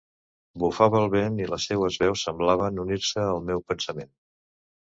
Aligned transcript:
Bufava 0.63 0.97
el 1.01 1.11
vent 1.15 1.37
i 1.43 1.47
les 1.51 1.67
seues 1.73 1.99
veus 2.05 2.25
semblaven 2.31 2.83
unir-se 2.87 3.27
al 3.29 3.47
meu 3.51 3.63
pensament. 3.73 4.15